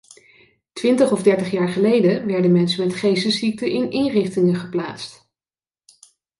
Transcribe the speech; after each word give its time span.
Twintig 0.73 1.11
of 1.11 1.23
dertig 1.23 1.51
jaar 1.51 1.67
geleden 1.69 2.25
werden 2.25 2.51
mensen 2.51 2.85
met 2.87 2.95
geestesziekten 2.95 3.69
in 3.71 3.91
inrichtingen 3.91 4.55
geplaatst. 4.55 5.29